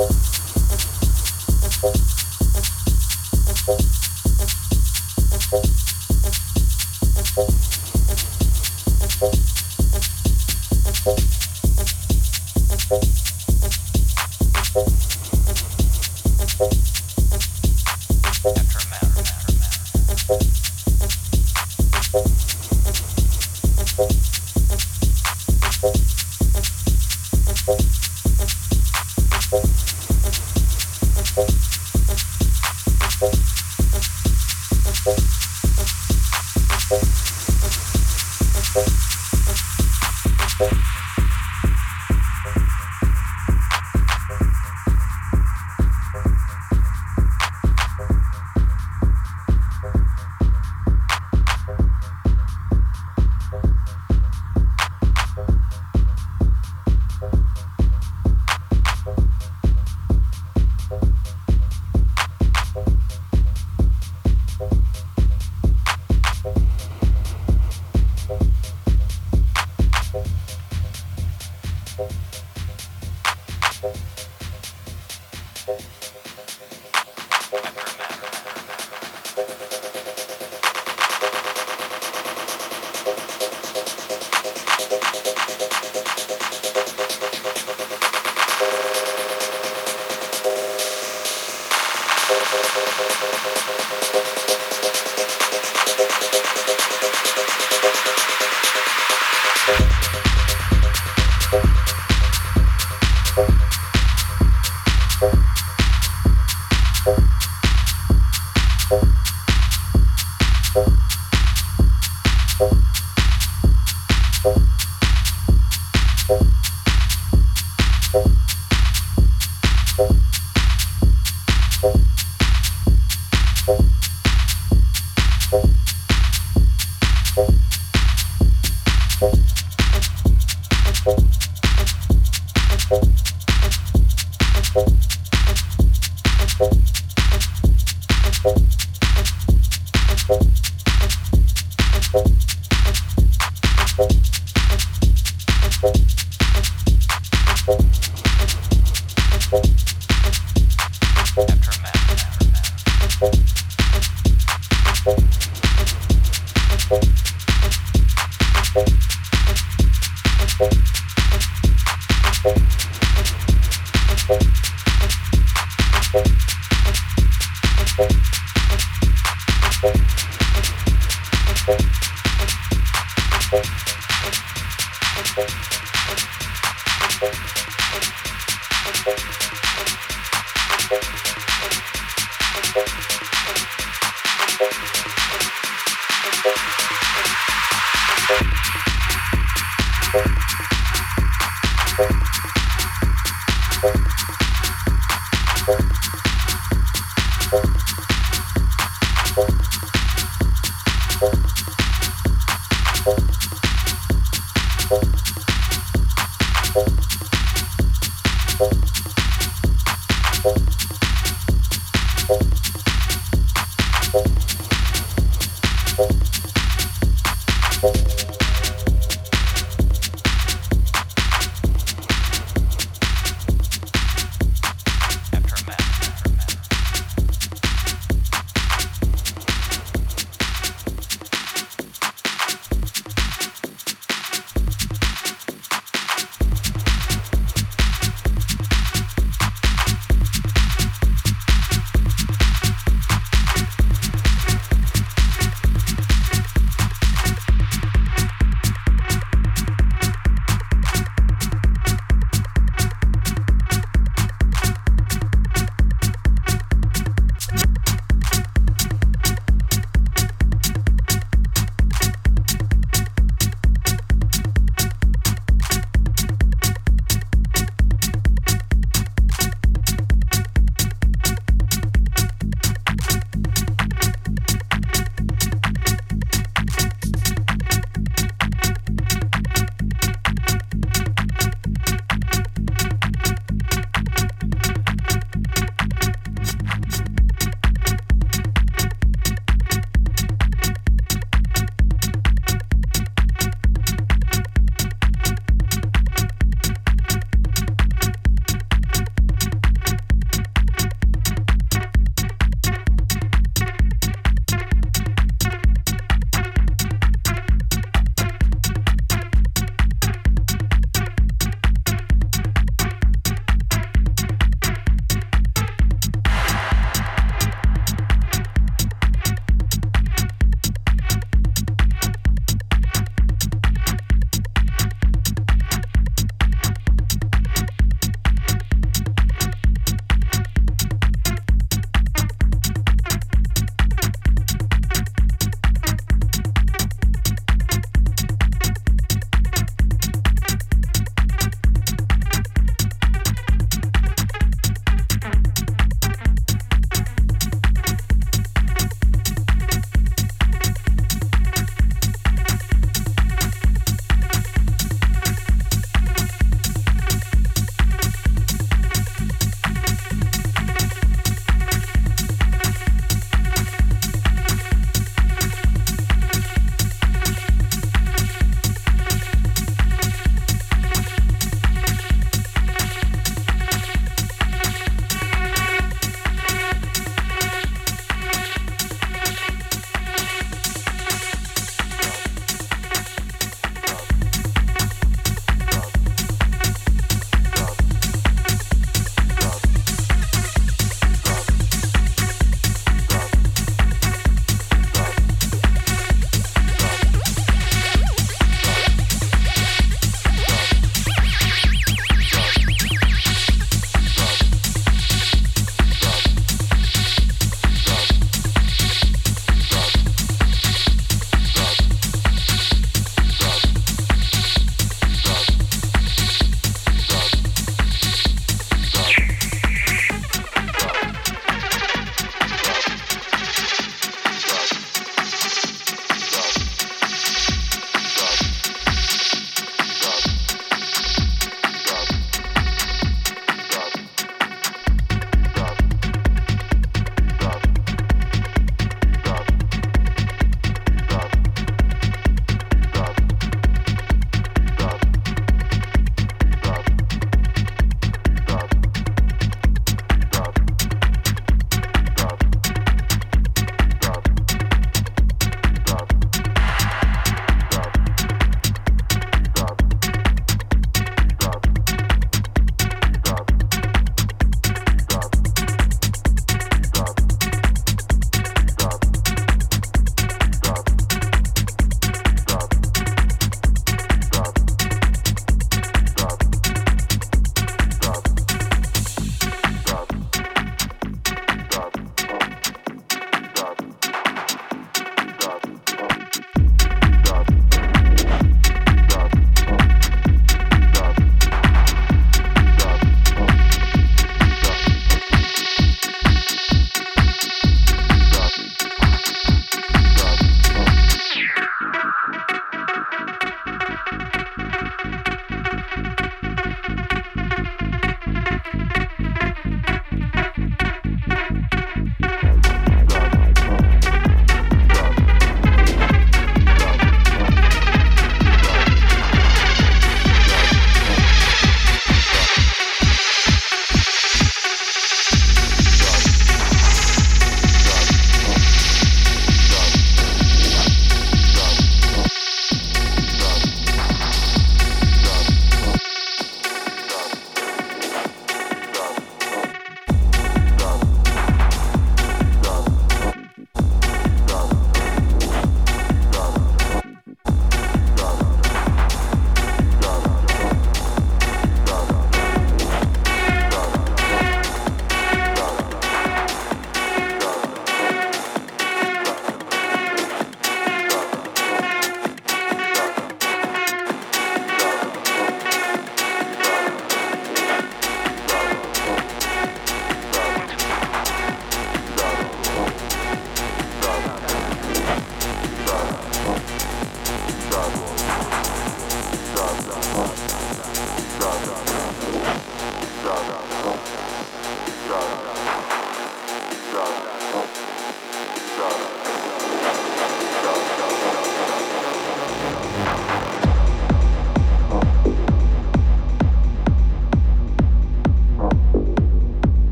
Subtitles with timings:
[0.00, 0.29] Beautiful.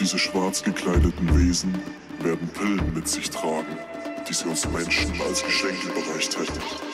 [0.00, 1.74] Diese schwarz gekleideten Wesen
[2.22, 3.76] werden Pillen mit sich tragen,
[4.26, 6.89] die sie uns Menschen als Geschenke bereicht hätten.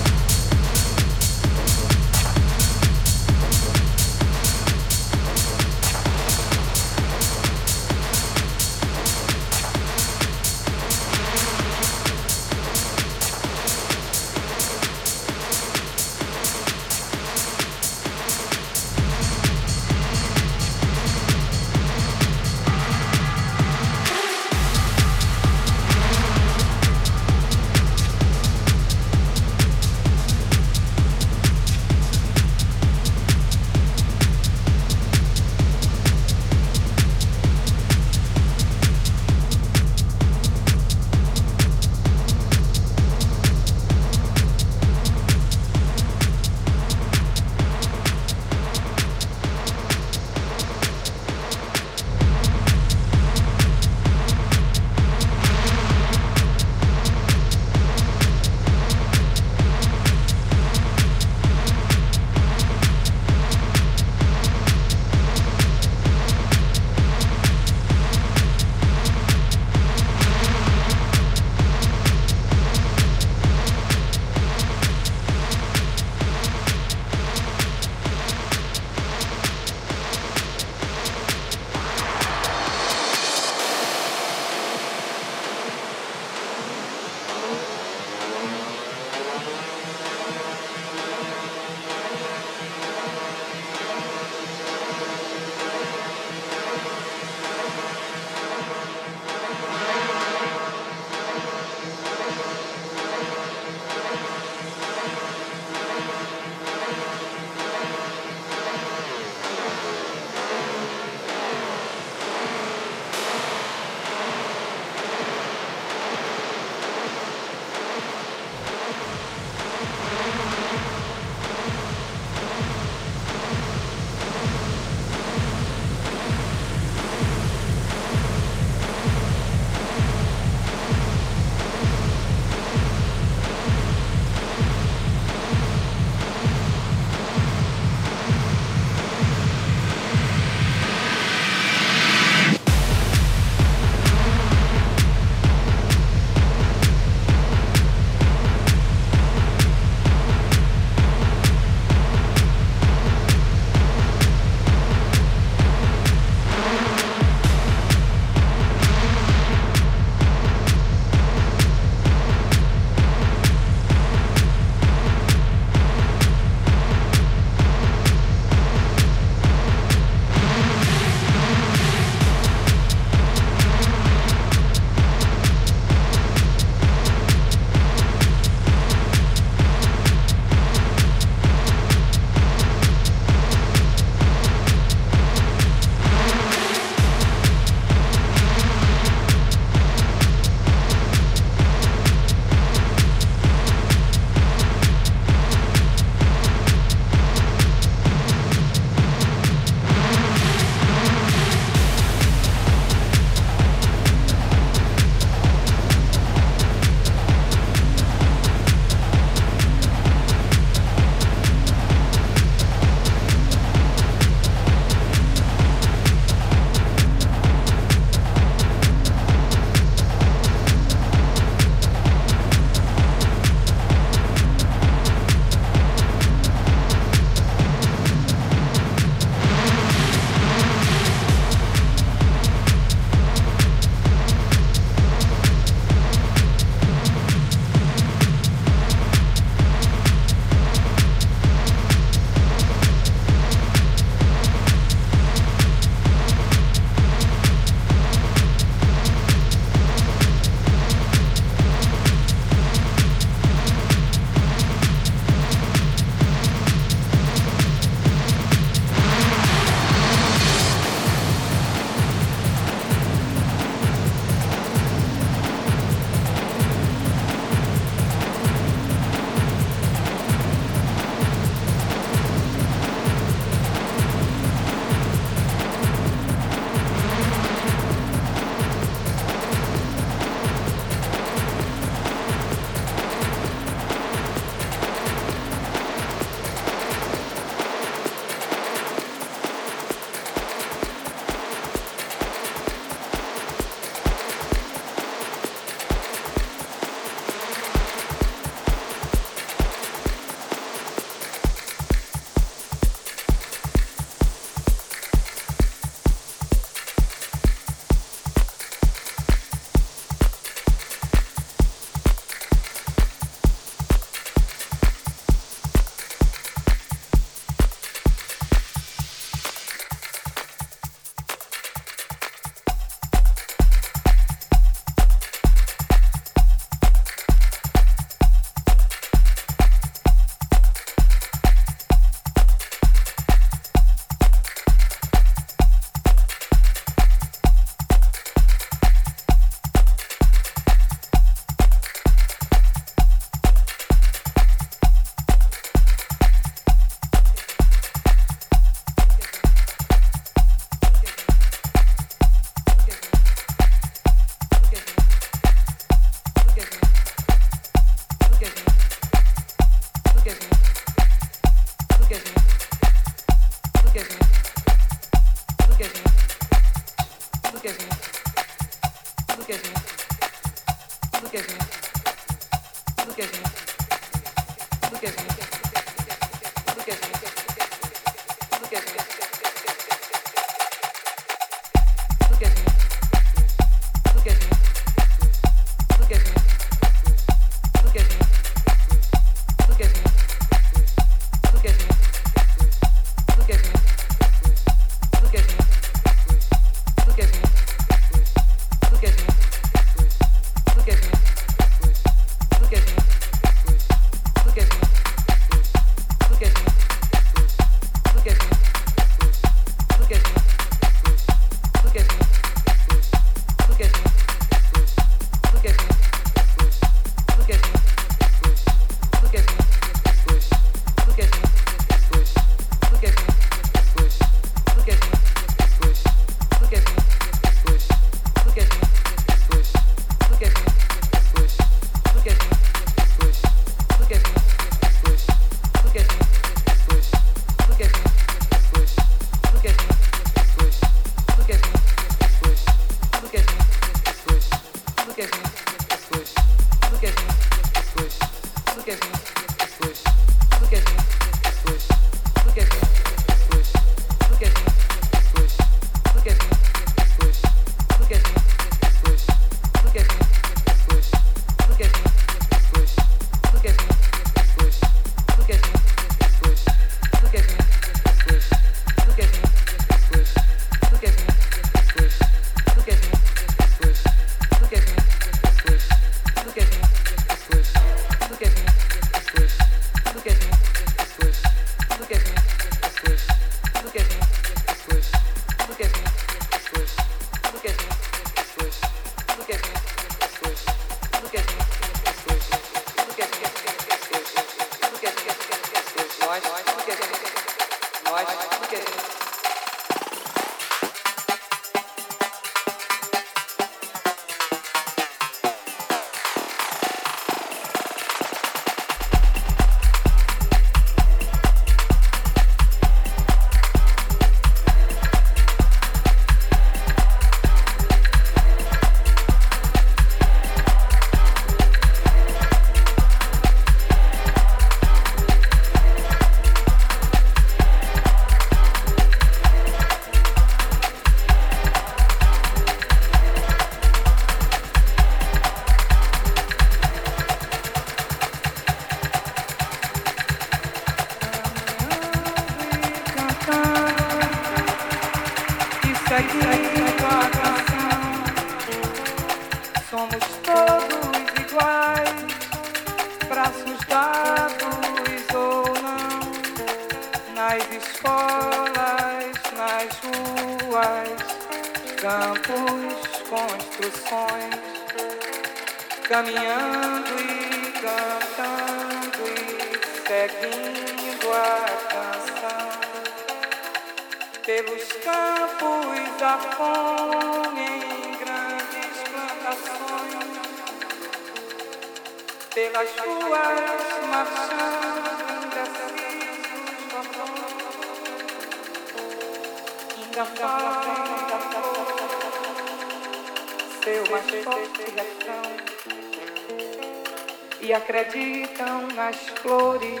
[597.84, 600.00] Acreditam nas flores,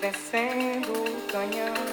[0.00, 1.83] vencendo o canhão.